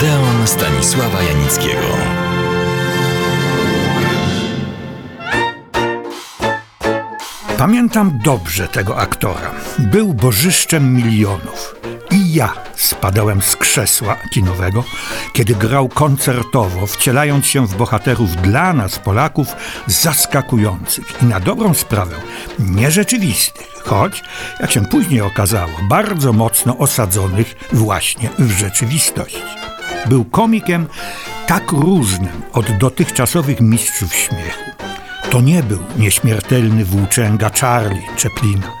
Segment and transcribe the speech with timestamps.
[0.00, 1.86] Odeon Stanisława Janickiego.
[7.58, 9.50] Pamiętam dobrze tego aktora.
[9.78, 11.74] Był bożyszczem milionów.
[12.10, 14.84] I ja spadałem z krzesła kinowego,
[15.32, 19.48] kiedy grał koncertowo, wcielając się w bohaterów dla nas, Polaków,
[19.86, 22.16] zaskakujących i na dobrą sprawę
[22.58, 24.22] nierzeczywistych, choć,
[24.60, 29.60] jak się później okazało, bardzo mocno osadzonych właśnie w rzeczywistości.
[30.06, 30.86] Był komikiem
[31.46, 34.70] tak różnym od dotychczasowych mistrzów śmiechu.
[35.30, 38.72] To nie był nieśmiertelny włóczęga Charlie Chaplina.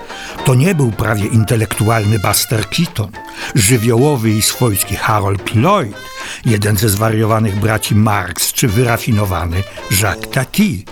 [0.44, 3.10] To nie był prawie intelektualny Buster Keaton,
[3.54, 5.96] żywiołowy i swojski Harold Lloyd,
[6.44, 9.62] jeden ze zwariowanych braci Marx czy wyrafinowany
[10.02, 10.84] Jacques Tati,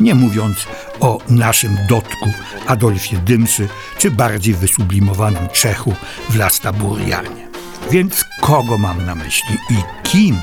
[0.00, 0.56] nie mówiąc
[1.00, 2.32] o naszym dotku
[2.66, 5.94] Adolfie Dymszy czy bardziej wysublimowanym Czechu
[6.30, 7.45] Vlasta Burjanie.
[7.90, 10.36] Więc kogo mam na myśli i kim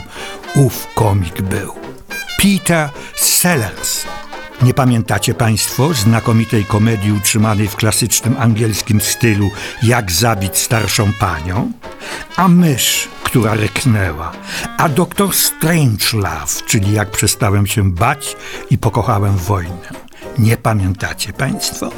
[0.56, 1.74] ów komik był?
[2.42, 4.04] Peter Sellers.
[4.62, 9.50] Nie pamiętacie Państwo znakomitej komedii utrzymanej w klasycznym angielskim stylu
[9.84, 11.72] Jak zabić starszą panią?
[12.36, 14.32] A mysz, która ryknęła,
[14.78, 18.36] a doktor Strangelove, czyli Jak przestałem się bać
[18.70, 19.90] i pokochałem wojnę.
[20.38, 21.92] Nie pamiętacie Państwo?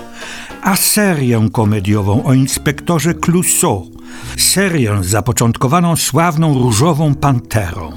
[0.61, 3.94] A serię komediową o inspektorze Clouseau,
[4.38, 7.91] serię zapoczątkowaną sławną Różową Panterą.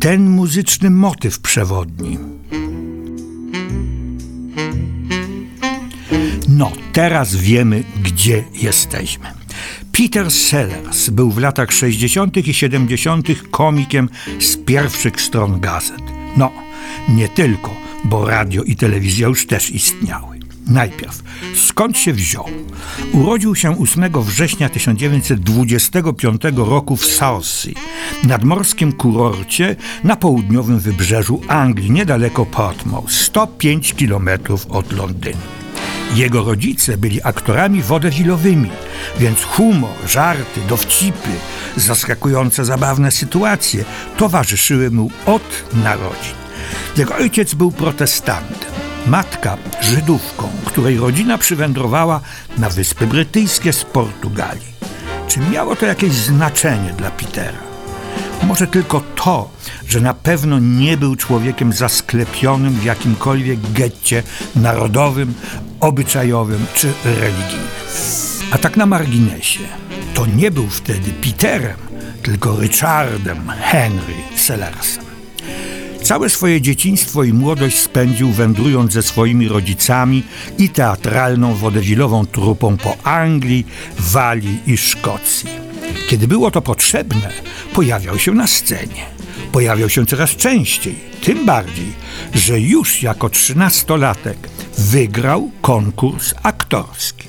[0.00, 2.18] Ten muzyczny motyw przewodni.
[6.48, 9.26] No, teraz wiemy, gdzie jesteśmy.
[9.92, 12.36] Peter Sellers był w latach 60.
[12.36, 13.28] i 70.
[13.50, 14.08] komikiem
[14.40, 16.02] z pierwszych stron gazet.
[16.36, 16.52] No,
[17.08, 20.37] nie tylko, bo radio i telewizja już też istniały.
[20.68, 21.22] Najpierw,
[21.54, 22.48] skąd się wziął?
[23.12, 27.74] Urodził się 8 września 1925 roku w Southsea,
[28.24, 34.28] nadmorskim kurorcie na południowym wybrzeżu Anglii, niedaleko Portsmouth, 105 km
[34.68, 35.40] od Londynu.
[36.14, 38.70] Jego rodzice byli aktorami wodewilowymi,
[39.18, 41.30] więc humor, żarty, dowcipy,
[41.76, 43.84] zaskakujące zabawne sytuacje
[44.16, 46.34] towarzyszyły mu od narodzin.
[46.96, 48.67] Jego ojciec był protestantem,
[49.08, 52.20] matka Żydówką, której rodzina przywędrowała
[52.58, 54.78] na Wyspy Brytyjskie z Portugalii.
[55.28, 57.58] Czy miało to jakieś znaczenie dla Petera?
[58.42, 59.50] Może tylko to,
[59.88, 64.22] że na pewno nie był człowiekiem zasklepionym w jakimkolwiek getcie
[64.56, 65.34] narodowym,
[65.80, 67.68] obyczajowym czy religijnym.
[68.50, 69.60] A tak na marginesie,
[70.14, 71.76] to nie był wtedy Peterem,
[72.22, 75.07] tylko Richardem Henry Sellersem.
[76.02, 80.22] Całe swoje dzieciństwo i młodość spędził wędrując ze swoimi rodzicami
[80.58, 83.66] i teatralną wodewilową trupą po Anglii,
[83.98, 85.48] Walii i Szkocji.
[86.08, 87.30] Kiedy było to potrzebne,
[87.72, 89.06] pojawiał się na scenie.
[89.52, 91.92] Pojawiał się coraz częściej, tym bardziej,
[92.34, 94.48] że już jako trzynastolatek
[94.78, 97.27] wygrał konkurs aktorski.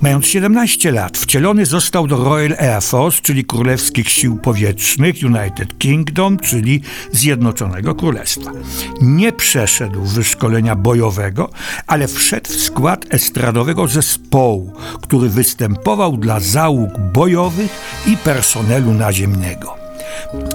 [0.00, 6.38] Mając 17 lat, wcielony został do Royal Air Force, czyli Królewskich Sił Powietrznych United Kingdom,
[6.38, 6.80] czyli
[7.12, 8.52] Zjednoczonego Królestwa.
[9.00, 11.50] Nie przeszedł wyszkolenia bojowego,
[11.86, 19.74] ale wszedł w skład estradowego zespołu, który występował dla załóg bojowych i personelu naziemnego.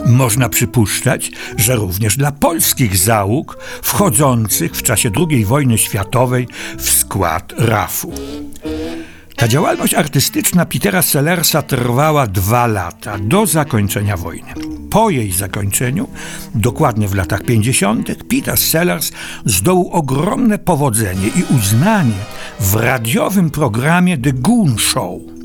[0.05, 6.47] Można przypuszczać, że również dla polskich załóg wchodzących w czasie II wojny światowej
[6.77, 8.13] w skład RAF-u.
[9.41, 14.53] Ta działalność artystyczna Petera Sellersa trwała dwa lata, do zakończenia wojny.
[14.89, 16.07] Po jej zakończeniu,
[16.55, 19.11] dokładnie w latach 50., Peter Sellers
[19.45, 22.25] zdołał ogromne powodzenie i uznanie
[22.59, 25.40] w radiowym programie The Goon Show.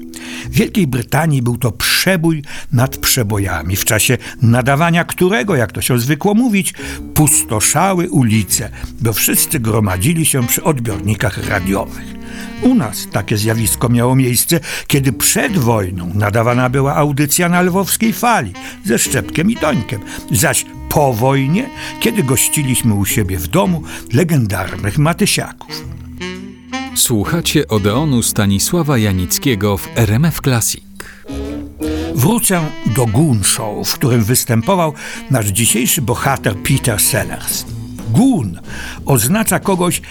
[0.51, 2.43] W Wielkiej Brytanii był to przebój
[2.73, 6.75] nad przebojami, w czasie nadawania którego, jak to się zwykło mówić,
[7.15, 8.71] pustoszały ulice,
[9.01, 12.17] bo wszyscy gromadzili się przy odbiornikach radiowych.
[12.63, 18.53] U nas takie zjawisko miało miejsce, kiedy przed wojną nadawana była audycja na lwowskiej fali
[18.85, 20.01] ze Szczepkiem i Dońkiem,
[20.33, 21.71] zaś po wojnie,
[22.01, 23.83] kiedy gościliśmy u siebie w domu
[24.13, 25.96] legendarnych Matysiaków.
[26.97, 30.85] Słuchacie Odeonu Stanisława Janickiego w RMF Classic.
[32.15, 32.63] Wrócę
[32.97, 34.93] do Goon Show, w którym występował
[35.31, 37.65] nasz dzisiejszy bohater Peter Sellers.
[38.11, 38.61] Goon
[39.07, 40.03] oznacza kogoś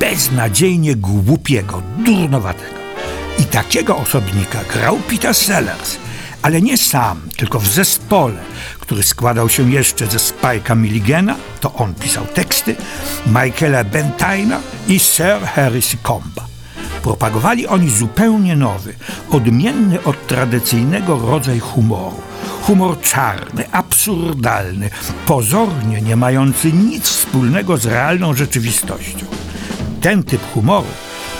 [0.00, 2.76] beznadziejnie głupiego, durnowatego.
[3.38, 5.96] I takiego osobnika grał Peter Sellers,
[6.42, 8.38] ale nie sam, tylko w zespole,
[8.84, 12.76] który składał się jeszcze ze Spike'a Milligana, to on pisał teksty,
[13.26, 16.46] Michaela Bentaina i Sir Harris Comba.
[17.02, 18.94] Propagowali oni zupełnie nowy,
[19.30, 22.20] odmienny od tradycyjnego rodzaj humoru.
[22.62, 24.90] Humor czarny, absurdalny,
[25.26, 29.26] pozornie nie mający nic wspólnego z realną rzeczywistością.
[30.00, 30.86] Ten typ humoru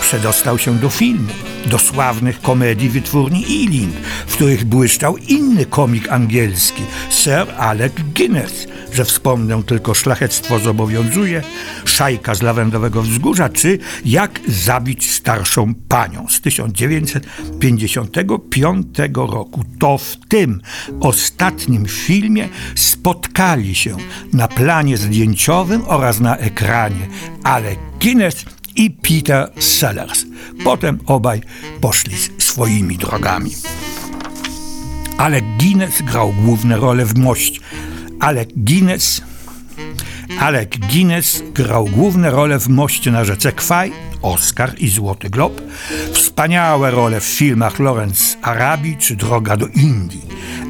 [0.01, 1.33] przedostał się do filmu,
[1.65, 3.93] do sławnych komedii wytwórni Ealing,
[4.27, 11.43] w których błyszczał inny komik angielski, Sir Alec Guinness, że wspomnę tylko Szlachectwo zobowiązuje,
[11.85, 19.63] Szajka z Lawendowego Wzgórza, czy Jak zabić starszą panią z 1955 roku.
[19.79, 20.61] To w tym
[20.99, 23.97] ostatnim filmie spotkali się
[24.33, 27.07] na planie zdjęciowym oraz na ekranie
[27.43, 30.25] Alec Guinness i Peter Sellers.
[30.63, 31.41] Potem obaj
[31.81, 33.51] poszli swoimi drogami.
[35.17, 37.59] Ale Guinness grał główne role w moście.
[38.19, 39.21] Ale Guinness
[40.39, 43.91] Alec Guinness grał główne role w Moście na rzece Kwaj,
[44.21, 45.61] Oscar i Złoty Glob,
[46.13, 50.25] wspaniałe role w filmach Lawrence Arabii czy Droga do Indii,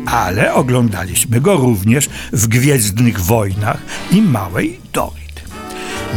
[0.05, 3.81] ale oglądaliśmy go również w Gwiezdnych Wojnach
[4.11, 5.24] i Małej Dory.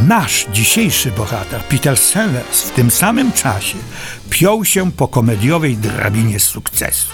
[0.07, 3.79] Nasz dzisiejszy bohater, Peter Sellers, w tym samym czasie
[4.31, 7.07] piął się po komediowej drabinie sukcesu.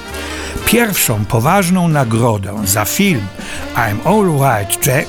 [0.67, 3.27] Pierwszą poważną nagrodę za film
[3.75, 5.09] I'm All Right Jack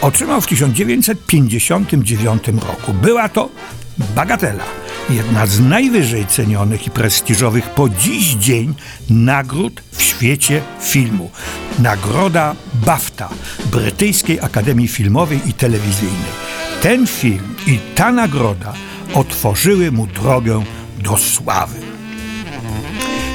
[0.00, 2.92] otrzymał w 1959 roku.
[2.92, 3.48] Była to
[3.98, 4.64] bagatela,
[5.10, 8.74] jedna z najwyżej cenionych i prestiżowych po dziś dzień
[9.10, 11.30] nagród w świecie filmu.
[11.78, 13.28] Nagroda BAFTA,
[13.64, 16.55] Brytyjskiej Akademii Filmowej i Telewizyjnej.
[16.86, 18.72] Ten film i ta nagroda
[19.14, 20.64] otworzyły mu drogę
[20.98, 21.80] do sławy.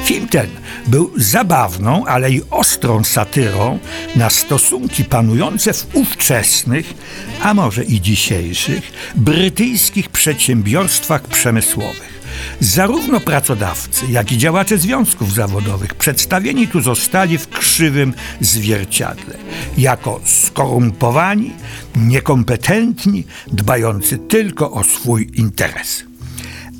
[0.04, 0.46] Film ten
[0.86, 3.78] był zabawną, ale i ostrą satyrą
[4.16, 6.94] na stosunki panujące w ówczesnych,
[7.42, 12.11] a może i dzisiejszych, brytyjskich przedsiębiorstwach przemysłowych.
[12.60, 19.34] Zarówno pracodawcy, jak i działacze związków zawodowych przedstawieni tu zostali w krzywym zwierciadle,
[19.78, 21.52] jako skorumpowani,
[21.96, 26.04] niekompetentni, dbający tylko o swój interes.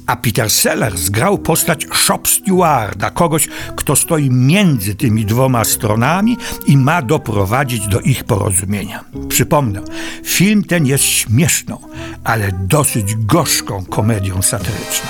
[0.06, 6.37] A Peter Sellers grał postać shop stewarda, kogoś, kto stoi między tymi dwoma stronami
[6.67, 9.05] i ma doprowadzić do ich porozumienia.
[9.29, 9.81] Przypomnę,
[10.25, 11.79] film ten jest śmieszną,
[12.25, 15.06] ale dosyć gorzką komedią satyryczną.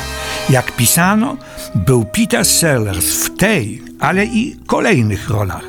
[0.50, 1.37] Jak pisano,
[1.75, 5.65] był Peter Sellers w tej, ale i kolejnych rolach.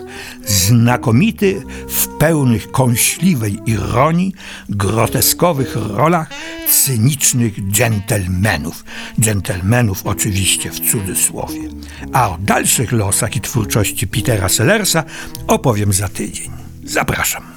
[0.45, 4.33] Znakomity w pełnych kąśliwej ironii,
[4.69, 6.29] groteskowych rolach
[6.69, 8.85] cynicznych dżentelmenów.
[9.19, 11.61] Dżentelmenów oczywiście w cudzysłowie.
[12.13, 15.03] A o dalszych losach i twórczości Petera Sellersa
[15.47, 16.51] opowiem za tydzień.
[16.83, 17.52] Zapraszam.